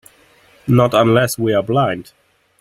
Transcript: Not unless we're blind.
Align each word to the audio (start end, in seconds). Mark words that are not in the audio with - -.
Not 0.67 0.95
unless 0.95 1.37
we're 1.37 1.61
blind. 1.61 2.13